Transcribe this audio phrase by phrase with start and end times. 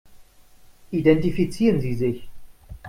[0.91, 2.27] Identifizieren Sie sich.